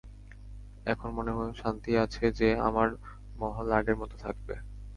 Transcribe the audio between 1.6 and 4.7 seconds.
শান্তি আছে যে, আমার মহল আগের মতো থাকবে।